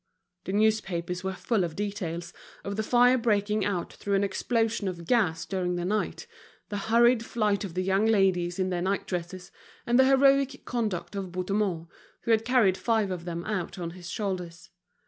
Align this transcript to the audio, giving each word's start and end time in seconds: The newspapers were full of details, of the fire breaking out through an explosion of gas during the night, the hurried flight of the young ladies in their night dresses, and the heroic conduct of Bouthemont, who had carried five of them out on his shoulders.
The 0.45 0.53
newspapers 0.53 1.23
were 1.23 1.35
full 1.35 1.63
of 1.63 1.75
details, 1.75 2.33
of 2.63 2.75
the 2.75 2.81
fire 2.81 3.19
breaking 3.19 3.63
out 3.65 3.93
through 3.93 4.15
an 4.15 4.23
explosion 4.23 4.87
of 4.87 5.05
gas 5.05 5.45
during 5.45 5.75
the 5.75 5.85
night, 5.85 6.25
the 6.69 6.77
hurried 6.89 7.23
flight 7.23 7.63
of 7.63 7.75
the 7.75 7.83
young 7.83 8.07
ladies 8.07 8.57
in 8.57 8.71
their 8.71 8.81
night 8.81 9.05
dresses, 9.05 9.51
and 9.85 9.99
the 9.99 10.05
heroic 10.05 10.65
conduct 10.65 11.15
of 11.15 11.31
Bouthemont, 11.31 11.87
who 12.21 12.31
had 12.31 12.45
carried 12.45 12.77
five 12.77 13.11
of 13.11 13.25
them 13.25 13.45
out 13.45 13.77
on 13.77 13.91
his 13.91 14.09
shoulders. 14.09 14.71